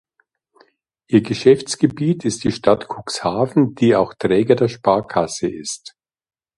[1.05, 5.95] Ihr Geschäftsgebiet ist die Stadt Cuxhaven, die auch Träger der Sparkasse ist.